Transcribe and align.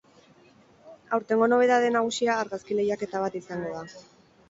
Aurtengo 1.17 1.51
nobedade 1.53 1.93
nagusia 1.99 2.41
argazki 2.47 2.81
lehiaketa 2.83 3.25
bat 3.29 3.43
izango 3.45 3.81
da. 3.81 3.91